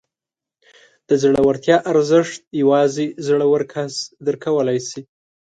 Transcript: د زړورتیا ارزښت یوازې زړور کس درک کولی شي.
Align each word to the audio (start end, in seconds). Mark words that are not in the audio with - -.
د 1.09 1.11
زړورتیا 1.21 1.77
ارزښت 1.91 2.35
یوازې 2.61 3.05
زړور 3.27 3.61
کس 3.73 3.93
درک 4.25 4.41
کولی 4.45 4.79
شي. 4.89 5.01